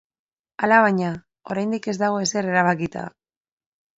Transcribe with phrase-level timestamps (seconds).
[0.67, 1.09] Alabaina,
[1.55, 3.03] oraindik ez dago ezer erabakita!